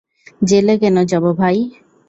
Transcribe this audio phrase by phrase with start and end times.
[0.41, 1.57] জেলে কেন যাব, ভাই?